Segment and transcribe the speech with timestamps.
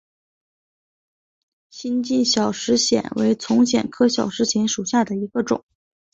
[1.69, 5.63] 新进小石藓为丛藓科小石藓属下的一个种。